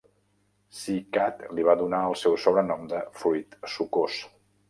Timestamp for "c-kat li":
0.77-1.65